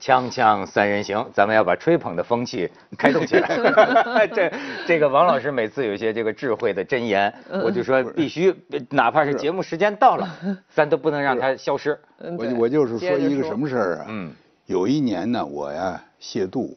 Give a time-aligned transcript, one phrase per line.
[0.00, 4.26] 锵锵三人行，咱们要把吹捧的风气 开动起来。
[4.28, 4.52] 这
[4.86, 7.32] 这个王老师每次有一些这个智慧的箴言，
[7.64, 8.54] 我就说必须，
[8.90, 10.28] 哪怕是节目时间到了，
[10.68, 11.98] 咱都不能让它消失。
[12.38, 14.06] 我我就是说一个什么事儿啊？
[14.08, 14.32] 嗯，
[14.66, 16.76] 有一年呢，我呀泻肚，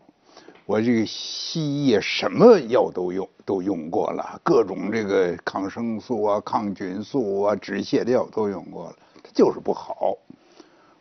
[0.65, 10.17] 我这个西医什么药都用都用过了，各种这个抗生素啊、抗菌素啊、止泻的药都用过了，它就是不好。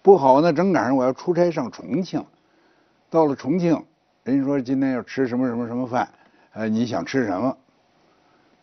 [0.07, 2.25] 不好呢，正赶上我要出差上重庆，
[3.11, 3.85] 到了重庆，
[4.23, 6.09] 人家说今天要吃什么什么什么饭，
[6.53, 7.57] 呃，你想吃什么？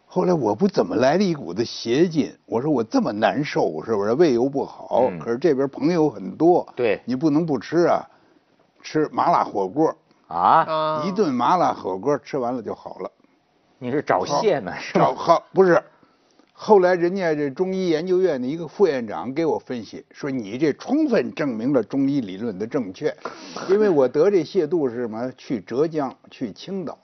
[0.06, 5.12] 后来我不怎么来了一股子邪劲，我说我这么难受，是不是胃又不好？
[5.20, 8.08] 可是这边朋友很多，对，你不能不吃啊，
[8.82, 9.94] 吃麻辣火锅
[10.28, 13.12] 啊，一顿麻辣火锅吃完了就好了。
[13.80, 14.72] 你是找谢呢？
[14.94, 15.84] 找好不是。
[16.56, 23.14] 后来人家这中医研究院的一个副院长给我分析说：“你这充分证明了中医理论的正确，
[23.70, 25.30] 因为我得这泻肚是什么？
[25.36, 26.98] 去浙江、去青岛，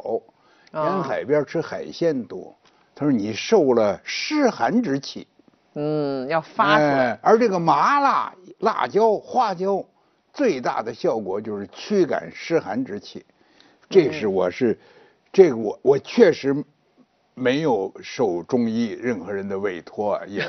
[0.71, 2.55] 沿海边吃海鲜多。
[2.93, 5.27] 他说你受了湿寒之气，
[5.73, 7.19] 嗯，要发出来。
[7.21, 9.83] 而这个麻辣、辣椒、花椒，
[10.31, 13.25] 最大的效果就是驱赶湿寒之气。
[13.89, 14.77] 这是我是，
[15.33, 16.55] 这个我我确实。”
[17.39, 20.43] 没有受中医任何人的委托， 也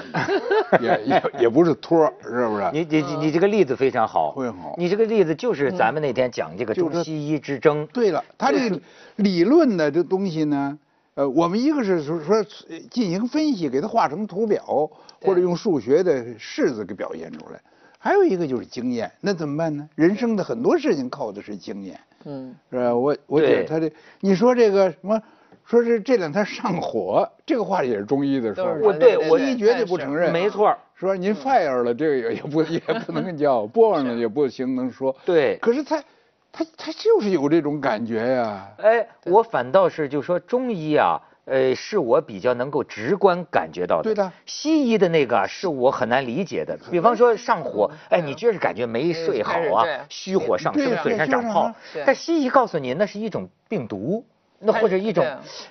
[0.81, 2.71] 也也也不是托，是不是？
[2.73, 4.75] 你你你这个例子非常好，会好。
[4.77, 7.87] 你这个例子就是咱们那天讲这个中西医之争。
[7.93, 8.81] 对了，他这个
[9.17, 10.77] 理论的这东西呢，
[11.15, 12.45] 呃，我们一个是说说
[12.91, 14.91] 进行分析，给它画成图表，
[15.23, 17.61] 或者用数学的式子给表现出来。
[17.99, 19.89] 还有一个就是经验，那怎么办呢？
[19.95, 22.95] 人生的很多事情靠的是经验，嗯，是吧？
[22.97, 25.23] 我我觉得他这，你说这个什么？
[25.71, 28.73] 说是这两天上火，这个话也是中医的说法。
[28.83, 30.33] 我对我一绝对不承认。
[30.33, 35.15] 没错，说您 fire 了，这个也也不也不能 叫 burn 了，也不行能说。
[35.25, 35.57] 对。
[35.59, 36.03] 可是他，
[36.51, 38.67] 他他就是有这种感觉呀。
[38.79, 44.03] 哎，我反倒是就说中医啊，呃，是我比较能够直观感觉到的。
[44.03, 44.33] 对的。
[44.47, 46.77] 西医的那个是我很难理解的。
[46.91, 51.73] 比方说上火，哎，你就是感觉没睡好啊，虚火上升，嘴上长泡。
[52.05, 54.27] 但西医告诉你，那是一种病毒。
[54.61, 55.25] 那或者一种，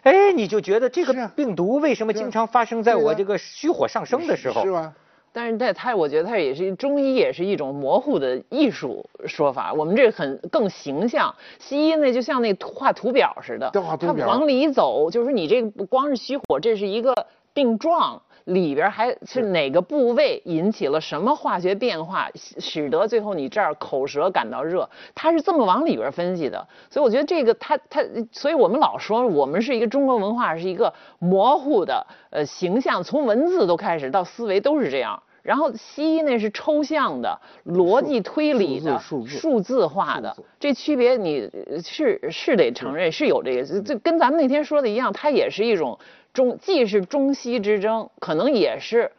[0.04, 4.66] 哎，你就觉得这个病毒为什么经常发生在我这个虚火上升的时候？
[4.66, 4.94] 是吧？
[5.32, 9.72] 但是在它，我觉得它也是中医，也是一种模糊的艺术说法。
[9.72, 17.14] 我们这很更形象，西医那就像那画图表似的，它往里走，就是说你这个不光是虚火，这是一个
[17.54, 18.20] 病状。
[18.50, 24.88] 里边还是哪个部位引起了什么化学变化，使得最后你这儿口舌感到热？
[25.16, 35.22] 他是这么往里边分析的，所以我觉得这个他他，所以我们老说我们是一个中国文化是一个模糊的呃形象，从文字都开始到思维都是这样。
[35.50, 41.50] 然后西医那是抽象的、逻辑推理的、数字化的，这区别你
[41.84, 45.98] 是是得承认是有这个，这跟咱们那天说的一样，它也是一种。
[46.34, 49.12] 中既是中西之争，可能也是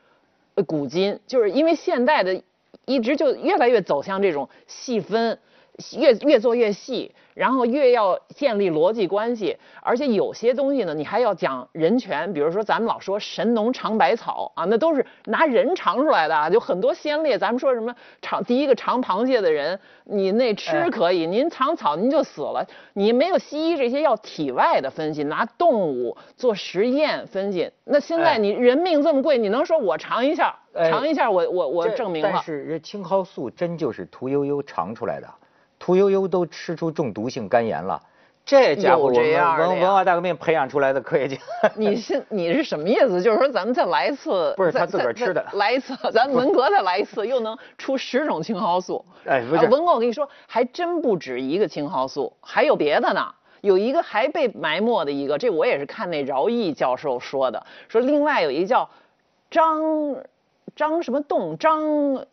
[0.68, 2.40] 古今，就是因为现代的
[2.84, 5.36] 一直就越来越走向这种细分，
[5.98, 7.12] 越越做越细。
[7.32, 12.30] 然后越要建立逻辑关系，而且有些东西呢，你还要讲人权。
[12.34, 16.50] 比如说咱们老说神农尝百草啊，那都是拿人尝出来的。
[16.50, 22.66] 就很多先烈，咱们说什么尝第一个尝螃蟹的人，你那吃可以，您尝草您就死了。
[22.92, 27.70] 你没有西医这些要体外的分析，拿动物做实验分析。
[27.84, 30.54] 那现在你人命这么贵，你能说我尝一下，
[30.90, 32.30] 尝一下我我我证明了？
[32.34, 35.28] 但是青蒿素真就是屠呦呦尝出来的。
[35.90, 38.00] 屠呦呦都吃出中毒性肝炎了，
[38.44, 39.18] 这家伙我们
[39.58, 41.36] 文文化大革命培养出来的科学家，
[41.74, 43.20] 你是你是什么意思？
[43.20, 49.04] 就是说咱们再来一次， 不是他自个儿吃的，来一次，咱文革再来一次，又能出十种青蒿素。
[49.26, 53.34] 哎，不是文革，我跟你说，还真不止一个青蒿素，还有别的呢。
[53.62, 58.88] 有一个还被埋没的一个，这我也是看那饶毅教授说的，说另外有一个叫
[59.50, 59.82] 张
[60.76, 61.82] 张什么栋，张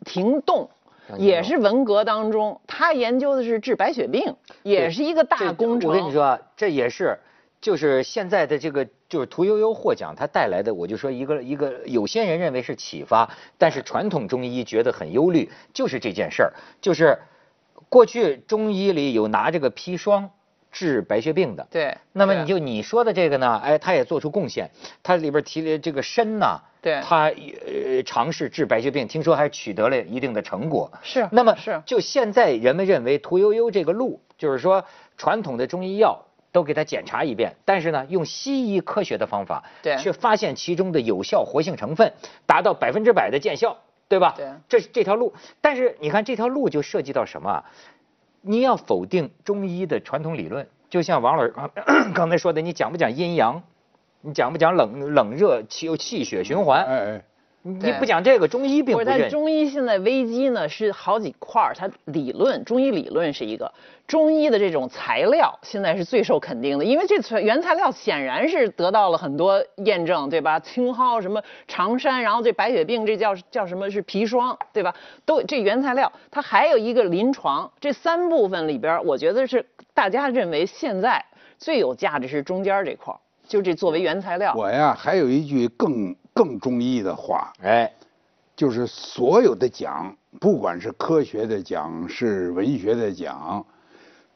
[0.04, 0.70] 廷栋。
[1.16, 5.90] 也是文革当中，他研究的是治白血病，也是一个大工程。
[5.90, 7.18] 我跟你说，这也是，
[7.60, 17.18] 就是现在的这个，就是屠呦呦获奖，它带来的，我就说一个一个，有些人认为是启发，但是传统中医觉得很忧虑，就是这件事儿，就是
[17.88, 20.30] 过去中医里有拿这个砒霜
[20.78, 24.70] 治白血病的，对，那么你就你说的这个呢，哎，他也做出贡献，
[25.02, 26.60] 他里边提的这个参呐。
[26.80, 30.88] 对，他呃尝试治白血病，听说还取得了一定的成果。
[31.02, 34.84] 是，那么是就现在人们认为屠呦呦这个路，就是说
[35.16, 42.12] 传统的中医药都给他检查一遍，但是呢，用西医科学的方法，对，却发现其中的有效活性成分，
[42.46, 43.76] 达到百分之百的见效，
[44.06, 44.34] 对吧？
[44.36, 47.64] 对，这这条路，但是你看这条路就涉及到什么？
[48.40, 51.54] 你要否定中医的传统理论，就像王老师
[52.14, 53.62] 刚才说的，你讲不讲阴阳？
[54.20, 56.84] 你讲不讲冷冷热气气血循环？
[56.84, 57.24] 哎哎。
[57.62, 59.28] 你不讲这个中医并不认。
[59.28, 63.70] 中医现在危机呢是好几块儿，它理论中医理论是一个，
[64.06, 70.58] 中医的这种材料现在是最受肯定的，因为这原材料显然是得到了很多验证，对吧？
[70.60, 74.94] 青蒿什么长山，然后这白血病这叫叫什么是砒霜，对吧？
[75.26, 81.22] 都这原材料，它还有一个临床，这三部分里边，我觉得是大家认为现在
[81.58, 84.54] 最有价值是中间这块儿，就这作为原材料。
[84.56, 86.14] 我呀还有一句更。
[86.38, 87.92] 更中医的话，哎，
[88.54, 93.66] 就是所有的奖，不管是科学的奖，是文学的奖，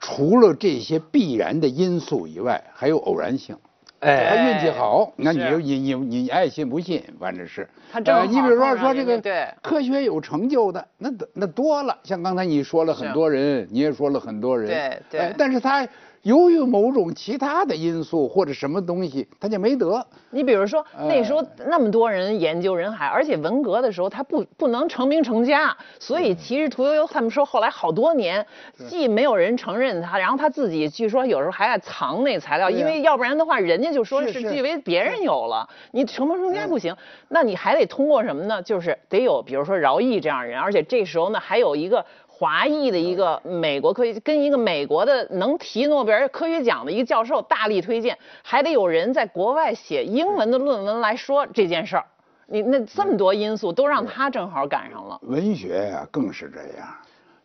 [0.00, 3.56] 除了这些必然的因素以外，还有偶然性。
[4.00, 7.68] 哎，他运气好，那你就你你你爱信不信，反正是。
[7.92, 8.24] 他正好。
[8.24, 11.96] 你比如说说这个科学有成就的，那那多了。
[12.02, 14.66] 像刚才你说了很多人，你也说了很多人。
[14.66, 15.32] 对对。
[15.38, 15.86] 但是他。
[16.22, 20.06] 由于某种其他的因素或者什么东西，他就没得。
[20.30, 28.46] 你比如说那时候那么多人研究人海，而且文革的时候他不不能成名成家，所以其实屠呦呦他们说后来好多年
[28.88, 36.94] 既没有人承认他，然后他自己据说有时候还爱藏那材料，因为要不然的话人家就说是据为别人有了，你成名成家不行，
[37.28, 38.62] 那你还得通过什么呢？
[38.62, 42.04] 就是得有比如说饶毅这样人，而且这时候呢还有一个。
[42.42, 52.04] 华裔的一个美国科学，跟一个美国的能提诺贝尔科学奖的一个教授大力推荐，还得有人在国外写英文的论文来说这件事儿。
[52.48, 55.16] 你那这么多因素都让他正好赶上了。
[55.22, 56.88] 文学呀，更是这样。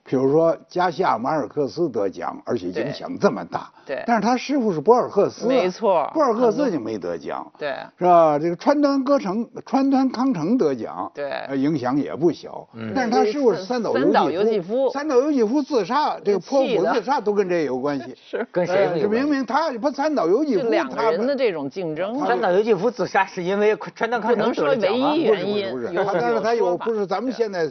[0.10, 3.70] 比如说加西亚马尔克斯得奖，而且影响这么大。
[3.86, 4.02] 对。
[4.08, 5.46] 但是他师傅是博尔赫斯。
[5.48, 6.10] 没错。
[6.14, 7.46] 博尔赫斯就没得奖。
[7.58, 7.76] 对。
[8.00, 8.40] 是吧？
[8.40, 11.12] 这个川端歌城、川端康成得奖。
[11.14, 11.30] 对。
[11.58, 12.66] 影响也不小。
[12.74, 12.94] 嗯。
[12.96, 13.92] 但是他师傅是三岛
[14.32, 14.90] 由纪夫。
[14.92, 18.16] 三岛由纪夫自杀，这个泼妇自杀都跟这有关系。
[18.16, 18.48] 是。
[18.50, 18.90] 跟谁？
[19.02, 20.70] 这明明他不三岛由纪夫。
[20.70, 22.18] 两个人的这种竞争。
[22.26, 25.12] 三岛由纪夫自杀是因为川端康成得奖吗？
[25.12, 25.92] 不是不是不是。
[26.14, 27.70] 但是他有不是咱们现在。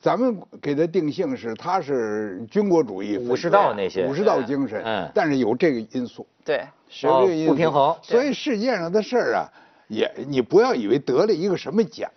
[0.00, 6.64] 咱们给他定性是，他是军国主义、武士道那些武士道精神，嗯，但是有这个因素，对，
[7.02, 9.50] 有这个因素，不平衡，所以世界上的事儿啊。
[9.88, 12.10] 也，你不要以为得了一个什么奖，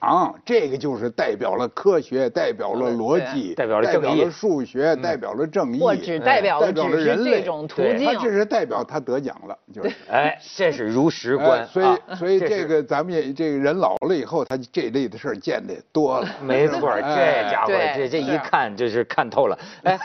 [0.45, 19.97] 这个就是代表了科学，代表了逻辑，代表了正义，数学代表了正义，或只代表代表了人类这种途径，他这是代表他得奖了，就是， 哎，这是如实观，所以所以这个咱们也这个人老了以后，他这类的事儿见的多了， 没错，这家伙这这一看就是看透了， 哎，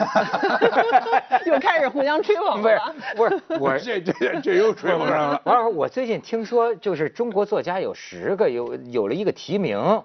[1.45, 10.03] 又开始互相吹捧了，不是不是我这这这又吹捧上了，王老师，我最近听说就是中国作家有十个有有了一个提名，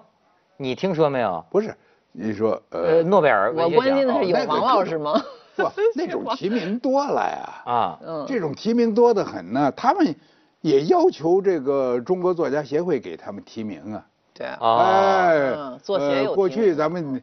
[0.57, 1.45] 你听说没有？
[1.51, 1.71] 不是，
[2.11, 5.21] 你说呃诺贝尔我关心的是有王老师吗？
[5.55, 5.61] 不，
[5.93, 9.71] 那种提名多了呀啊，这种提名多得很呢。
[9.73, 10.15] 他们
[10.61, 14.03] 也要求这个中国作家协会给他们提名啊。
[14.33, 17.21] 对啊，哎，作协过去咱们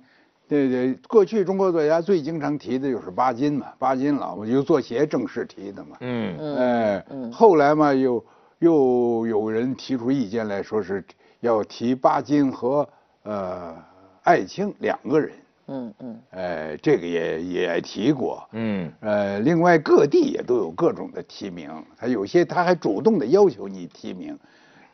[0.49, 5.97] 对对，过去中国作家最经常提的就是巴金嘛，巴金老就作协正式提的嘛。
[5.99, 8.25] 嗯嗯哎，后来嘛又。
[8.61, 11.03] 又有人提出意见来说是
[11.41, 12.89] 要提巴金和
[13.23, 13.75] 呃
[14.23, 15.33] 艾青两个人，
[15.67, 24.39] 嗯嗯，呃这个也也提过，嗯，呃另外各地也都有各种的提名，他有些他还主动的要求你提名，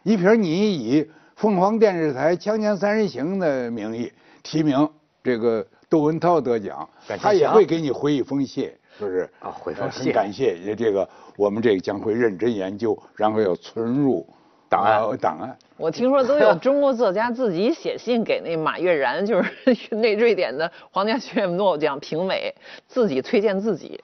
[0.05, 4.13] 你比如你以凤凰电视台《锵锵三人行》的名义
[4.45, 4.89] 提名
[5.25, 6.89] 这个窦文涛得奖，
[7.21, 8.71] 他也会给你回一封信。
[8.99, 9.29] 是不是？
[9.41, 9.51] 啊？
[9.51, 11.07] 回封信，感谢这个，
[11.37, 14.27] 我们这个将会认真研究，然后要存入
[14.69, 15.17] 档案。
[15.19, 15.57] 档案。
[15.77, 19.51] 我听说都有中国作家自己写信给那马悦然，就是
[19.95, 22.55] 那瑞典的皇家学院诺奖评委，
[22.89, 24.01] 自己推荐自己，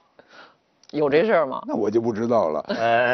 [0.91, 1.63] 有这事儿吗？
[1.67, 2.63] 那我就不知道了。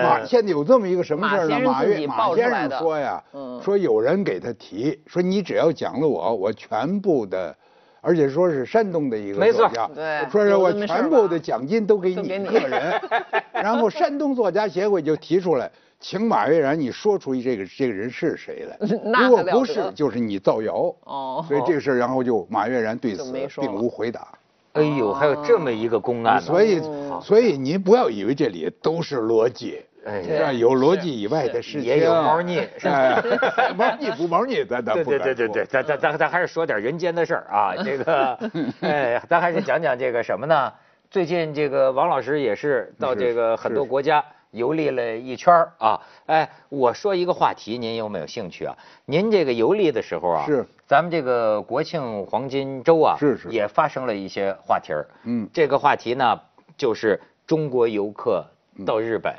[0.03, 1.59] 马现在有这么一个什么事儿呢？
[1.59, 3.23] 马悦马先生说呀，
[3.63, 7.55] 说有人给他提，说你只要讲了我，我全部的。
[8.01, 13.01] 而且说是山东的一个作家，对说是我全部的奖金都给你个人，
[13.53, 18.77] 然后山东作家协会就提出来，请马悦然你说出这个这个人是谁来，
[19.27, 20.95] 如果不是就是你造谣。
[21.03, 24.27] 哦，所以这个事儿，然后就马悦然对此并无回答。
[24.73, 26.79] 哎呦，还有这么一个公案，所以
[27.21, 29.81] 所以您不要以为这里都是逻辑。
[30.09, 33.23] 哎，有逻辑以外的事情也有猫腻，是吧？
[33.77, 37.75] 猫腻不猫腻，咱咱不对对对对，咱咱咱咱还是说点人间的事儿啊。
[37.83, 38.39] 这个，
[38.81, 40.73] 哎，咱还是讲讲这个什么呢？
[41.11, 45.99] 最近这个王老师也是到这个很多国家游历了一圈儿啊。
[46.25, 48.75] 哎，我说一个话题，您有没有兴趣啊？
[49.05, 55.05] 您这个游历的时候啊，是咱们这个国庆黄金周啊，是是，也发生了一些话题儿。
[55.23, 56.39] 嗯，这个话题呢。
[56.77, 58.41] 就是中国游客。
[58.85, 59.33] 到日本，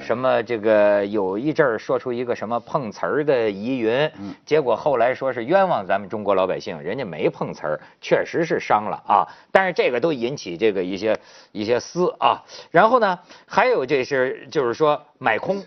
[0.00, 4.10] 什么这个有一阵儿说出一个什么碰瓷儿的疑云，
[4.44, 9.26] 结果后来说是冤枉咱们中国老百姓，人家没碰瓷儿，确实是伤了啊。
[9.50, 11.18] 但是这个都引起这个一些
[11.52, 12.44] 一些撕啊。
[12.70, 15.64] 然后呢，还有这是就是说买空，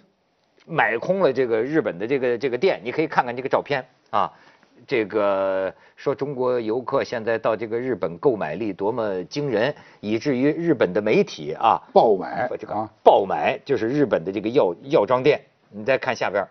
[0.66, 4.32] 买空了这个日本的这个这个店，你可以看看这个照片啊。
[4.86, 15.42] 这个说中国游客现在到这个日本购买力多么惊人，以至于日本的媒体啊爆买这个爆买就是日本的这个药药妆店。
[15.70, 16.46] 你再看下边，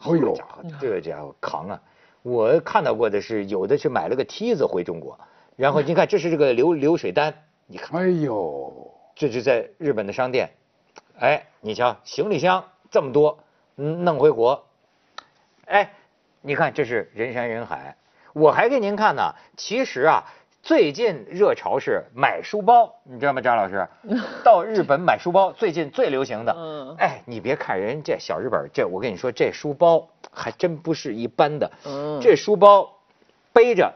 [0.00, 0.36] 哎呦，
[0.80, 1.80] 这家伙扛啊！
[2.22, 5.20] 我看到过的是有的是买了个梯子回中国，
[5.54, 7.32] 然后你看这是这个流流水单，
[7.66, 10.50] 你看，哎呦，这是在日本的商店，
[11.18, 13.38] 哎，你瞧行李箱这么多，
[13.76, 14.66] 弄回国，
[15.66, 15.92] 哎。
[16.48, 17.94] 你看，这是人山人海。
[18.32, 19.34] 我还给您看呢。
[19.54, 20.24] 其实啊，
[20.62, 23.86] 最近热潮是买书包，你知道吗，张老师？
[24.42, 26.56] 到日本买书包，最近最流行的。
[26.56, 26.96] 嗯。
[26.96, 31.70] 哎，你别看人这小日本，这我跟你说，这书包还真不是一般的。
[31.84, 32.18] 嗯。
[32.22, 32.96] 这书包
[33.52, 33.92] 背着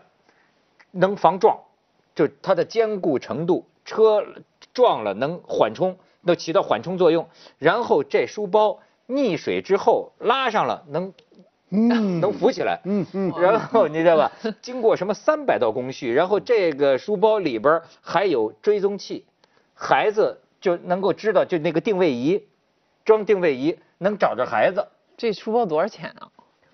[0.90, 1.59] 能防撞，
[2.14, 4.23] 就它的坚固程度，车
[4.75, 7.26] 撞了能缓冲，能起到缓冲作用。
[7.56, 8.78] 然后这书包
[9.09, 11.14] 溺水之后拉上了能。
[11.73, 12.79] 嗯，能浮起来。
[12.85, 14.31] 嗯嗯，然后你知道吧？
[14.61, 19.25] 经过什么三百道工序，然后这个书包里边还有追踪器，
[19.75, 22.45] 孩子就能够知道，就那个定位仪，
[23.05, 24.87] 装定位仪能找着孩子。
[25.17, 26.29] 这书包多少钱啊？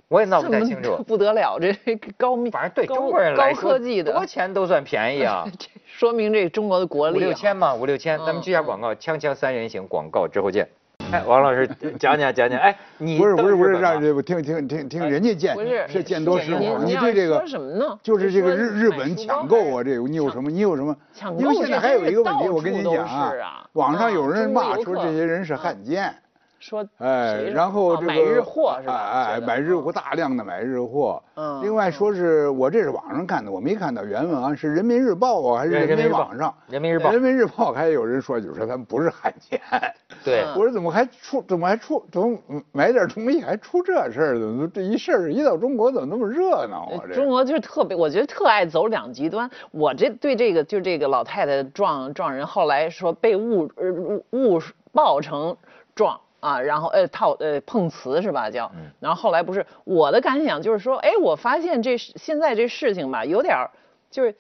[0.09, 0.97] 我也闹不太清楚。
[1.07, 1.75] 不得了，这
[2.17, 5.45] 高密，反正对中国人来说，高科技的，多钱都算便宜啊。
[5.85, 7.19] 说明这中国的国力。
[7.19, 8.19] 五六千嘛，五六千。
[8.19, 10.69] 咱们接下广告，锵锵三人行，广告之后见。
[11.11, 11.67] 哎，王老师
[11.99, 16.85] 讲讲讲讲，哎，你不是不是不是让这听听听听人家见，不是是见多识广。
[16.85, 17.99] 你对这个说什么呢？
[18.03, 20.51] 就是这个日日本抢购啊，这个你有什么？
[20.51, 20.95] 你有什么？
[21.15, 23.33] 抢购因为现在还有一个问题，我跟你讲啊，
[23.73, 26.15] 网上有人骂说这些人是汉奸。
[26.59, 28.95] 说哎，然后这个买日货是吧？
[28.95, 31.23] 哎哎，买日货，大量的买日货。
[31.35, 31.63] 嗯。
[31.63, 36.55] 另外说是我这是网上看的，我没看到原文啊，是人民日报啊，还是人民网上？
[36.69, 37.13] 人民日报。
[37.13, 39.61] 人民日报还有人说，就是说他们不是汉奸。
[40.25, 40.45] 对。
[40.57, 41.41] 我说怎么还出？
[41.43, 42.05] 怎么还出？
[42.11, 42.37] 怎么
[42.73, 44.39] 买点东西还出这事儿？
[44.39, 47.07] 怎么这一事儿一到中国怎么那么热闹啊？
[47.15, 49.49] 中国就是特别，我觉得特爱走两极端。
[49.71, 54.61] 我这对这个就这个老太太撞撞人，后来说被误误误
[54.93, 55.57] 报成
[55.95, 56.19] 撞。
[56.41, 58.49] 啊，然后呃套呃碰瓷是吧？
[58.49, 63.71] 叫，然后后来不是我的感想就是说，哎，我发现这现在这事情吧，有点儿
[64.11, 64.35] 就是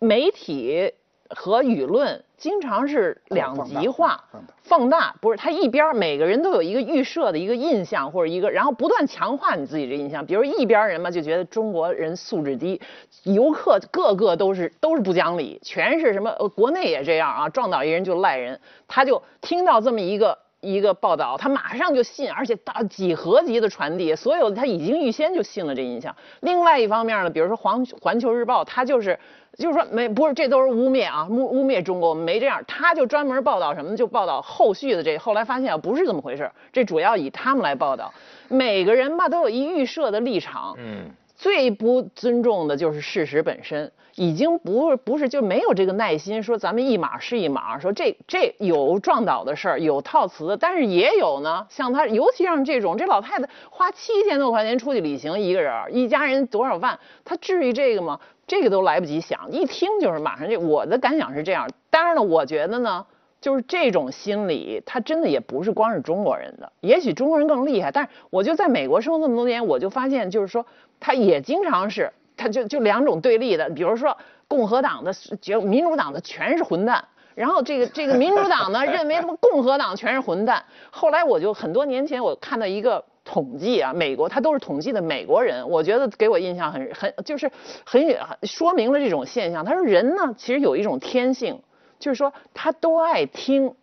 [0.00, 0.94] 媒体
[1.28, 4.24] 和舆论经常是两极化，
[4.62, 10.24] 放大不是他一边每个人都有一个预设的一个印象或者一个，然后不断强化你自己这印象。
[10.24, 12.80] 比如一边人嘛就觉得中国人素质低，
[13.24, 20.38] 游客个个都是都是不讲理，全是什么呃国内也这样啊，撞倒一人就赖人，他就听到这么一个。
[20.60, 26.14] 一个报道，他马上就信，而且大几何级的传递，所有他已经预先就信了这印象。
[26.40, 29.18] 另外一方面呢，比如说《环环球日报》，他就是
[29.56, 35.16] 就是说没不是这都是污蔑啊，污污蔑中国，我们没这样，他就专门报道什么，就报道后续的这。
[35.18, 38.12] 后来发现不是这么回事，这主要以他们来报道。
[38.48, 43.92] 每个人吧都有一预设的立场，嗯，最不尊重的就是事实本身。
[44.16, 51.66] 已经不不是就没有这个耐心说咱们一码是一码，说这这有撞倒的事儿，有套词，但是也有呢。
[51.68, 58.18] 像他，尤其像这种，这老太太花七千多块钱出去旅行，一个人，一家人多少万，他至于这个吗？
[58.46, 60.58] 这个都来不及想，一听就是马上就。
[60.60, 63.04] 我的感想是这样，当然了，我觉得呢，
[63.46, 67.92] 就是这种心理，他真的也不是光是中国人的，也许中国人更厉害。
[67.92, 70.66] 但是我就在美国生活这么多年，我就发现，就是说，
[70.98, 72.12] 他也经常是。
[72.36, 77.04] 他就就两种对立的，比如说共和党的觉民主党的全是混蛋，
[77.36, 80.64] 然后这个这个民主党呢认为什么 共和党全是混蛋。
[80.90, 87.48] 后来我就很多年前我看到一个统计啊，美国他都是统计的美国人，我觉得给我印象很很就是
[87.84, 88.02] 很
[88.42, 89.64] 说明了这种现象。
[89.64, 91.58] 他说人呢其实有一种天性，
[91.98, 93.74] 就是说他都爱听，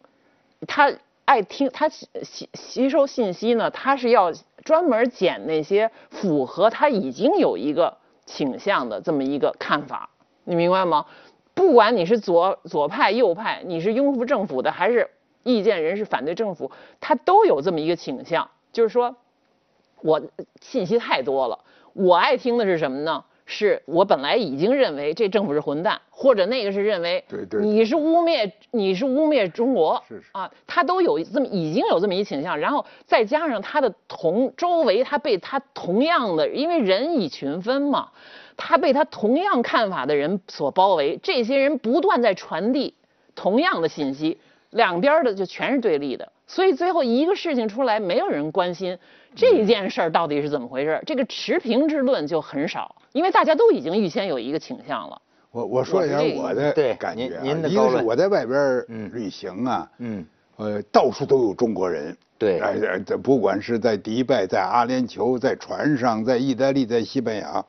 [0.68, 0.94] 他
[1.26, 4.32] 爱听他吸吸吸收信息呢，他是要
[4.64, 7.98] 专门捡那些符合他已经有一个。
[8.26, 10.10] 倾向的这么一个看法，
[10.46, 11.06] 你明白吗？
[11.54, 15.10] 不管你是左左派、右派，你是拥护政府的，还是
[15.44, 19.18] 意见人士反对政府，他都有这么一个倾向，就是说，
[20.02, 20.22] 我
[20.62, 21.60] 信息太多了，
[21.92, 23.26] 我爱听的是什么呢？
[23.54, 27.24] 是我本来已经认为这政府是混蛋，或者那个是认为
[27.62, 30.24] 你是污蔑你是污蔑中国是是。
[30.32, 38.10] 啊，他都有这么已经有这么一倾向，然后再加上他的同周围他被他同样的，因为人以群分嘛，
[38.58, 42.96] 他被他同样看法的人所包围，这些人不断在传递
[43.36, 44.40] 同样的信息，
[44.72, 48.96] 两边的就全是对立的，所以最后一个事情出来，没有人关心
[49.34, 55.20] 这件事儿到底是怎么回事，这个持平之论就很少，因为大家都已经预先有一个倾向了。
[55.50, 60.24] 我我说一下我的感觉，您的一个是我在外边旅行啊，嗯，
[60.58, 62.76] 呃，到处都有中国人，对，哎，
[63.24, 67.66] 不管是在迪拜、在阿联酋、在船上、在意大利、在西班牙。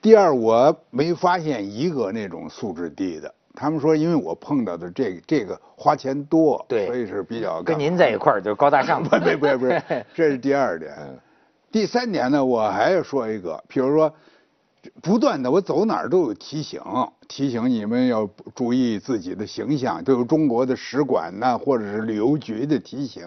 [0.00, 3.34] 第二，我没发现一个那种素质低的。
[3.54, 9.02] 他们说，因为我碰到的这这个花钱多，对，所以是比较跟您在一块儿就高大上。
[9.02, 9.66] 不不不不，
[10.12, 10.92] 这是第二点。
[11.70, 14.12] 第三点呢，我还要说一个，比如说，
[15.02, 16.80] 不断的我走哪儿都有提醒，
[17.28, 23.26] 提醒你们要注意自己的形象，都有中国的使馆呐，或者是旅游局的提醒，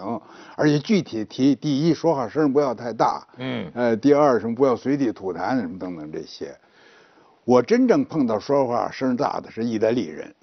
[0.56, 6.54] 而且具体提，第一说话声不要太大，嗯，呃，第二什么不要随地吐痰什么等等这些。
[7.48, 10.34] 我真正碰到说话声大的是意大利人，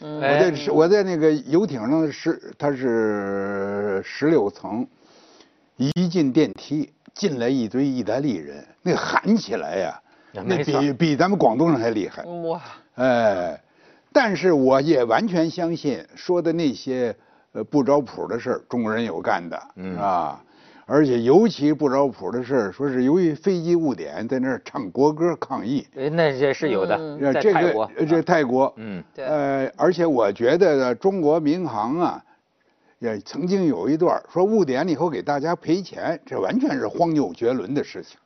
[0.00, 4.86] 我在我在那个游艇上是它是十六层，
[5.76, 10.00] 一进电梯进来一堆意大利人，那喊起来呀，
[10.32, 12.22] 那比比咱们广东人还厉害。
[12.48, 12.62] 哇！
[12.94, 13.60] 哎，
[14.10, 17.14] 但是我也完全相信说的那些
[17.52, 20.42] 呃不着谱的事儿，中国人有干的，是吧？
[20.86, 25.86] 而且尤其不着谱的事说是由于飞机误点，在那儿唱国歌抗议。
[26.12, 27.90] 那也是有的，在泰国。
[28.06, 32.24] 这泰国，嗯，呃，而且我觉得中国民航啊，
[32.98, 38.18] 也曾经有一段说误点了以后给大家赔钱，这完全是荒谬绝伦的事情。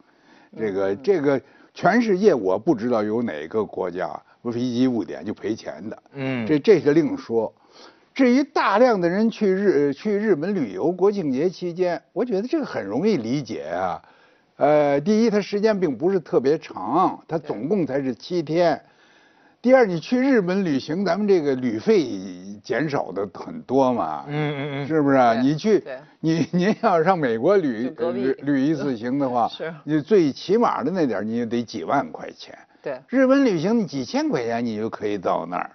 [0.57, 1.41] 这个这个，
[1.73, 4.11] 全世界我不知道有哪个国家
[4.43, 6.03] 飞机误点就赔钱的。
[6.15, 7.53] 嗯，这这个另说。
[8.19, 14.03] 至于大量的人去日去日本旅游，国庆节期间，我觉得这个很容易理解啊。
[14.57, 18.83] 呃，第一，它时间并不是特别长，它总共才是七天。
[19.63, 22.09] 第二，你去日本旅行，咱们这个旅费
[22.61, 24.25] 减少的很多嘛。
[24.27, 25.19] 嗯嗯嗯，是不是？
[25.41, 25.85] 你去，
[26.19, 32.53] 你您要上美国旅旅旅一次行的话， 是，你最起码的那点你也得几万块钱。
[32.83, 35.71] 对，日本旅行你几千块钱你就可以到那儿。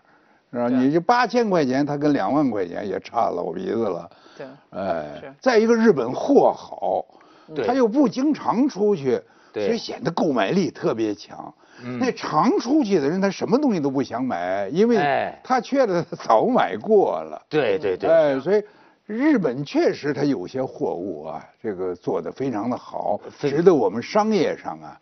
[0.53, 0.69] 是吧？
[0.69, 4.09] 你这八千块钱，他跟两万块钱也差老鼻子了。
[4.37, 7.03] 对，哎，再一个，日本货好，
[7.65, 9.19] 他又不经常出去，
[9.51, 11.51] 所以显得购买力特别强。
[11.99, 14.97] 那常出去的人，他什么东西都不想买，因为
[15.43, 17.41] 他缺的早买过了。
[17.49, 18.09] 对对对。
[18.09, 18.63] 哎，所以
[19.05, 24.97] 日本确实它有些货物啊，这个做的非常的好，值得我们商业上啊。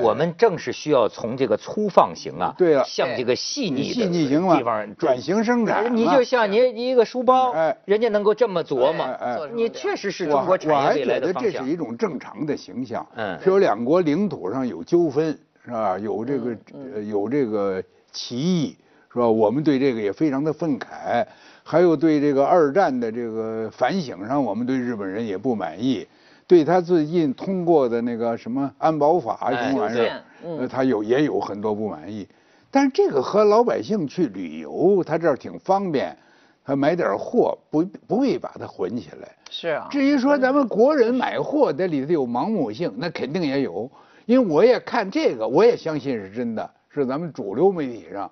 [0.00, 5.94] 我们正是需要从这个粗放型啊，对啊，向这个细腻细腻型地方转型生产。
[5.94, 11.42] 你就像你一个书包，哎，人家能够这么琢磨，哎，你确实是中国产业未来的方向。
[11.42, 13.06] 我还觉得这是一种正常的形象。
[13.14, 15.98] 嗯，比如两国领土上有纠纷，是吧？
[15.98, 16.56] 有这个
[17.02, 18.76] 有这个歧义，
[19.12, 19.28] 是吧？
[19.28, 21.26] 我们对这个也非常的愤慨。
[21.66, 26.06] 还有对这个二战的这个反省上，我们对日本人也不满意。
[26.46, 30.22] 对他最近通过的那个什么安保法什么玩意儿，
[30.58, 32.28] 呃，他有也有很多不满意，
[32.70, 36.14] 但是这个和老百姓去旅游，他这儿挺方便，
[36.62, 39.28] 他买点货不不必把它混起来。
[39.48, 39.88] 是啊。
[39.90, 43.90] 至于说咱们国人买货这里头有盲目性，那肯定也有，
[44.26, 48.30] 因为我也看这个，我也相信是真的，是咱们主流媒体上，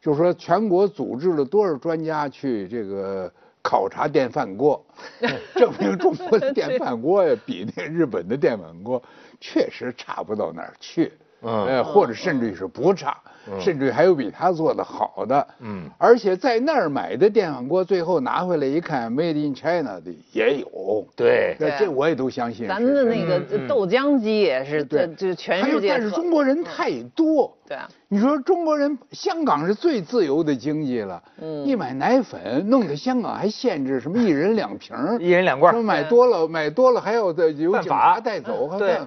[0.00, 3.32] 就是说全国组织了多少专家去这个。
[3.62, 4.84] 考察电饭锅，
[5.54, 9.02] 证明中国的电饭锅呀，比那日本的电饭锅
[9.40, 11.12] 确实差不到哪儿去。
[11.42, 13.16] 嗯，或者甚至于是不差，
[13.60, 15.46] 甚至于还有比他做的好的。
[15.60, 21.06] 嗯，而且在那儿买的电饭锅，最后拿回来一看，Made in China 的也有。
[21.16, 22.68] 对，这我也都相信。
[22.68, 25.88] 咱们的那个豆浆机也是，对，就全世界。
[25.88, 27.56] 但是中国人太多。
[27.66, 27.88] 对啊。
[28.08, 31.22] 你说中国人，香港是最自由的经济了。
[31.40, 31.64] 嗯。
[31.64, 35.72] 一买奶粉，弄得香港还限制什么一人两瓶 一人两罐。
[35.72, 38.78] 说买多了，买多了还要再有警察带走。
[38.78, 38.98] 对。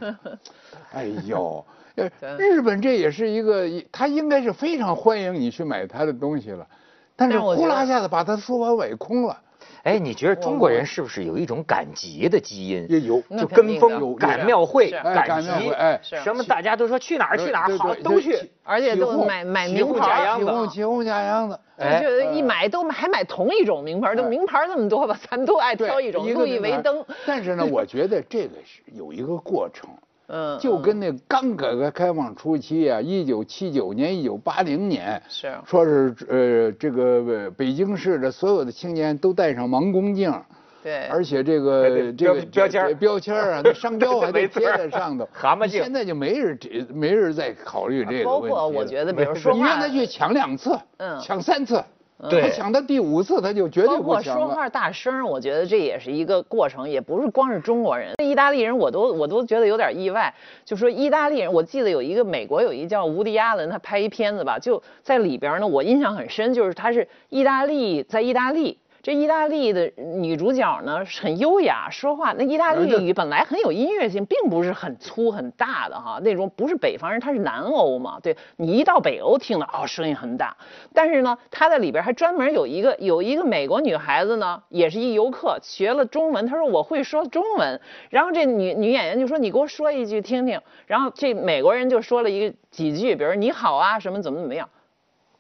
[0.91, 1.63] 哎呦。
[1.95, 6.67] 呃，日本这也是一个，他应该是非常欢迎你去买他的东西了，
[7.15, 9.41] 但是呼啦一下子把他书包买空了。
[9.83, 12.87] 哎，你觉得中国人是不是有一种赶集的基因？
[12.89, 21.59] 也有，就跟风赶庙会、赶集，哎，什么大家都说去哪儿去哪儿好都去，而且都买买名牌，起哄起哄假样子，
[22.01, 27.05] 就一买都还买同一种名牌，都名牌那么多吧，咱都爱挑一种，路易威登。
[27.25, 29.87] 但是呢， 我觉得这个是有一个过程。
[30.27, 40.33] 嗯，就跟那刚改革开放初期啊，一九七九年、一九八零年，是说是呃，这个北京市的所有的青年都戴上盲公镜，
[40.83, 45.27] 对，而且这个这个标签标签啊，那商标还得 贴在上头。
[45.33, 45.81] 蛤蟆镜。
[45.81, 46.57] 现在就没人
[46.93, 48.49] 没人再考虑这个问题。
[48.49, 51.83] 包括我觉得，比如说，你让他去抢两次，嗯，抢三次，
[52.29, 60.33] 对，抢到第五次他就绝对不抢说话大声，我觉得这也是一个过程，也不是光是中国人，意大利人我都我都觉得有点意外。
[60.63, 68.77] 就说意大利人，我记得有一个美国有一叫吴迪亚伦，他拍一片子吧，就在里边呢，我印象很深，就是他是意大利在意大利。
[69.05, 80.57] 这意大利的女主角呢很优雅，说话那意大利语本来很有音乐性，并不是很粗很大的哈，那种不是北方人，她是南欧嘛，对你一到北欧听的哦声音很大，
[80.91, 94.67] 但是呢她在里边还专门有一个有一个美国女孩子呢，也是一游客学了中文，她说我会说中文，然后这女女演员就说你给我说一句听听，然后这美国人就说了一个几句，比如你好啊什么怎么怎么样。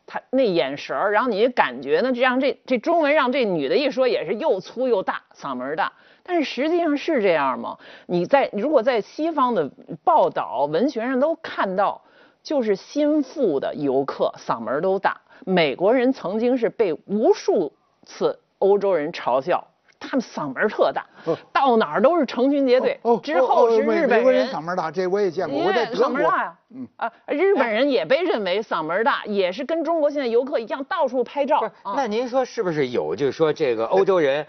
[0.07, 2.11] 他那眼神儿，然后你感觉呢？
[2.11, 5.91] 这让这这中文让这女的一说也是又粗又大，嗓门大。
[6.23, 7.77] 但是实际上是这样吗？
[8.07, 9.69] 你在如果在西方的
[10.03, 12.01] 报道文学上都看到，
[12.43, 15.21] 就是心腹的游客嗓门都大。
[15.45, 17.73] 美国人曾经是被无数
[18.05, 19.67] 次欧洲人嘲笑。
[20.07, 21.05] 他们嗓门特大，
[21.51, 22.99] 到哪儿都是成群结队。
[23.23, 25.63] 之后是日本人嗓门大，这我也见过。
[25.63, 31.71] 我在嗓门大呀，嗯啊，日本人也被认为嗓门大，也是跟中国现在游客一样到处拍照。
[31.83, 33.15] 那您说是不是有？
[33.15, 34.45] 就是说这个欧洲人，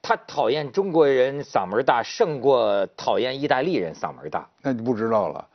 [0.00, 4.48] 他讨厌中国人嗓门大，胜过讨厌意大利人嗓门大？
[4.62, 5.48] 那就不知道了。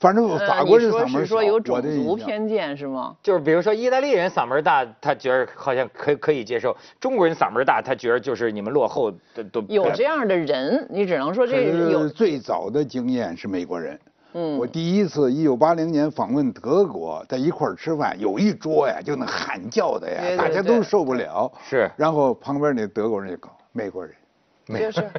[0.00, 3.14] 反正法国人嗓门说有种族偏见是吗？
[3.22, 9.60] 就是比如说意大利人嗓门大，他觉得好像可可以接受；中国人嗓门大，他觉得就是你们落后的都。
[9.68, 12.08] 有这样的人，你只能说这有。
[12.08, 14.00] 最早的经验是美国人。
[14.32, 14.56] 嗯。
[14.56, 21.52] 我第一次一九八零年访问德国，在一块儿吃饭，有一桌呀，就那喊叫的呀，大家都受不了。
[21.68, 21.90] 是。
[21.94, 24.14] 然后旁边那德国人就搞，美国人。
[24.78, 25.10] 就是，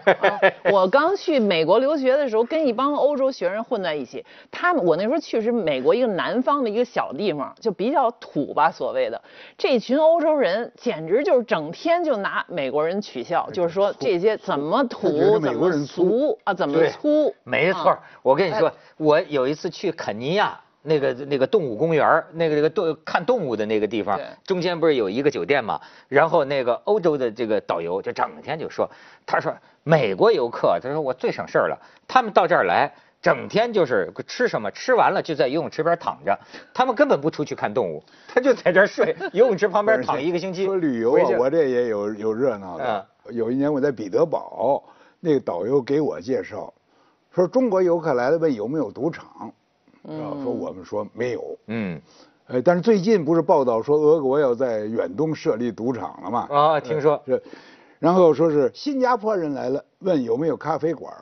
[0.71, 4.23] 我刚去美国留学的时候，跟一帮欧洲学生混在一起。
[4.51, 9.21] 他们，我那时候去是美国一个南方的一个小地方，就比较土吧，所谓的。
[9.57, 17.33] 这群欧洲人简直就是整天就拿美国人取笑，就是说这些怎么土，怎么俗啊，怎么粗。
[17.43, 20.59] 没错，我跟你说，我有一次去肯尼亚。
[20.83, 25.79] 那个那个动物公园那个那个动看动物的那个地方，中间不是有一个酒店吗？
[26.07, 28.89] 然后那个欧洲的这个导游就整天就说，
[29.25, 32.91] 他说美国游客，他说我最省事儿了，他们到这儿来，
[33.21, 36.39] 整天就是吃什么，吃完了就在游泳池边躺着，
[36.73, 40.65] 他们根本不出去看动物，他就在这儿睡， 游泳池旁边躺一个星期。
[40.65, 43.07] 说旅游啊，我这也有有热闹的。
[43.29, 44.83] 有一年我在彼得堡，
[45.19, 46.73] 那个导游给我介绍，
[47.35, 49.53] 说中国游客来了问有没有赌场。
[50.03, 52.01] 啊，说我们说没有，嗯，
[52.47, 56.47] 呃，但是最近不是报道说俄国要在远东设立赌场了吗？
[56.49, 57.41] 啊，听说是，
[57.99, 61.13] 然后说是新加坡人来了，问有没有咖啡馆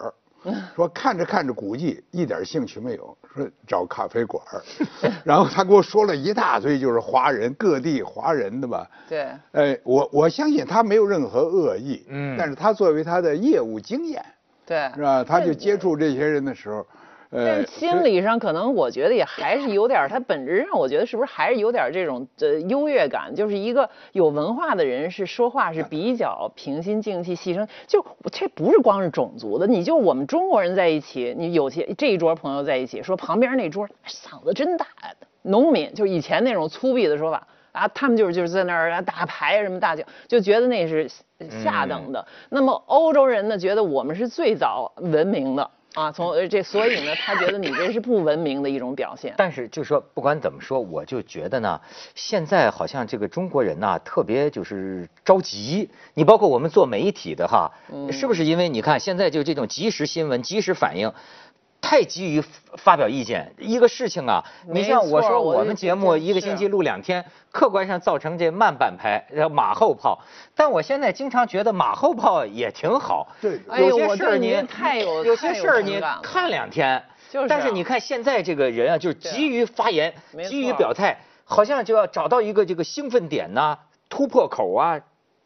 [0.74, 4.42] 说看着看着估计一点兴趣没有，说找咖啡馆
[5.26, 14.24] 然后他给我说了一大堆，就是华人各地华人的吧，对，哎，我我相信他没有任何恶意，嗯，但是他作为他的业务经验，
[14.66, 15.22] 对，是吧？
[15.22, 16.88] 他就接触这些人的时候。
[17.32, 23.36] 但心理上可能我觉得也还是有点，他本质上我觉得是不是还是有点这种呃优越感？
[23.36, 34.88] 就是一个有文化的人是说话是比较平心静气细声，就这不是光是种族的，你就我们中国人在一起，你有些这一桌朋友在一起说旁边那桌嗓子真大，
[35.44, 41.08] 农民就以前那种粗鄙的说法啊，他们就是就是在那儿打牌什么大叫，就觉得那是
[41.64, 42.26] 下等的。
[42.50, 45.70] 那么欧洲人呢，觉得我们是最早文明的。
[45.96, 49.34] 啊，从这，所以呢，他觉得你这是不文明的一种表现。
[49.38, 51.82] 但是就说不管怎么说，我就觉得呢，
[52.14, 55.90] 现在好像这个中国人呢，特别就是着急。
[56.14, 57.72] 你包括我们做媒体的哈，
[58.12, 61.12] 是不是因为你看现在就这种即时新闻、即时反应？
[61.82, 62.44] 太急于
[62.76, 70.20] 发表意见，一个事情啊，你像我说我们节目一个星期录两天，客观上造成这慢半拍，马后炮。
[70.54, 73.28] 但我现在经常觉得马后炮也挺好。
[73.42, 77.02] 对，有些事儿您太有些事儿您看两天。
[77.32, 77.48] 就是。
[77.48, 80.14] 但是你看现在这个人啊，就是急于发言，
[80.48, 83.78] 急于表态，好像就要找到一个这个兴奋点呐，
[84.10, 85.00] 突破口啊。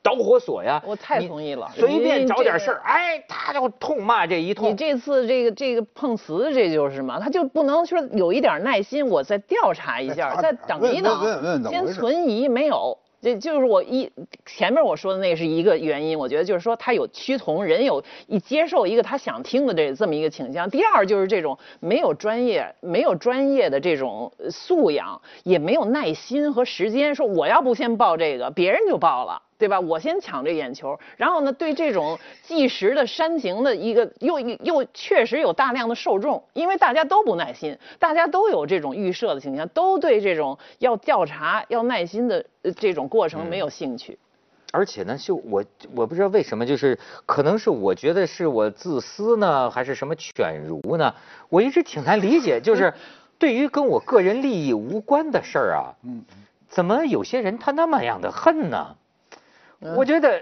[0.04, 0.84] 导火索呀！
[0.86, 1.72] 我太同意了。
[1.74, 4.70] 随便找点事儿，哎，他就痛骂这一通。
[4.70, 7.18] 你这次这个这个碰瓷，这就是嘛？
[7.20, 12.98] 他就不能说有一点耐心，我再调查一下，再等一等，先存疑没有？
[13.22, 14.12] 这就是我一
[14.46, 20.70] 前面我说的那是一个原因，我觉得就是说他有趋同，人有一接受一个他想听的这这么一个倾向。
[20.70, 29.42] 第二就是这种没有专业、没有专业的这种素养，也没有耐心和时间，说我要不先报这个，别人就报了。
[29.64, 29.80] 对吧？
[29.80, 42.46] 我先抢这眼球，然后呢，对这种即时的煽情的一个，又又确实有大量的受众，因为大家都不耐心，大家都有这种预设的倾向，都对这种要调查、要耐心的
[42.76, 44.20] 这种过程没有兴趣。
[44.74, 45.64] 而且呢，就我
[45.96, 51.16] 我不知道为什么，就是可能是我觉得是我自私呢，还是什么犬儒呢？
[51.48, 52.94] 我一直挺难理解，就是
[53.40, 56.22] 对于跟我个人利益无关的事儿啊，嗯，
[56.68, 58.98] 怎么有些人他那么样的恨呢？
[59.96, 60.42] 我觉得，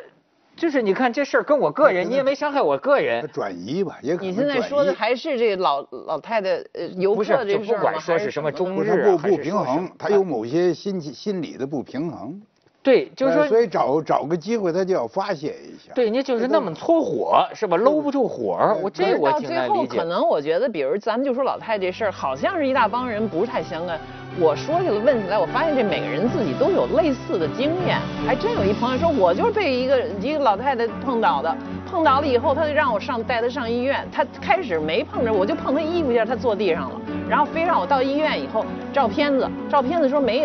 [0.56, 3.28] 就是你看这事儿跟我个人，你也没伤害我个人。
[3.34, 12.42] 转移吧，也可能你现在说的还是这老老太太呃游客这事儿不管说是什么中日不不平衡，他有某些心心理的不平衡。
[12.84, 15.94] 对，就是说，所以找找个机会，他就要发泄一下。
[15.94, 17.78] 对，你就是那么搓火，是吧？
[17.78, 20.00] 搂不住火，我这我挺难理解。
[20.00, 24.00] 可能我觉得，比如咱们就说老太这事儿，好像是一大帮人不太相干。
[24.40, 28.00] 我说起来问起来，我发现这每个人自己都有类似的经验。
[28.26, 34.08] 还真有一朋友说，我就是被一个一个老太太碰倒的，碰倒了以后，他就让我上带他上医院。
[34.12, 37.02] 他开始没碰着，我就碰他衣服一下，他坐地上了。
[37.30, 40.40] 然后非让我到医院以后照片子，照片子说没有。